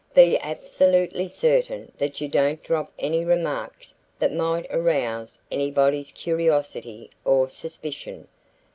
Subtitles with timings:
[0.15, 7.49] Be absolutely certain that you don't drop any remarks that might arouse anybody's curiosity or
[7.49, 8.27] suspicion.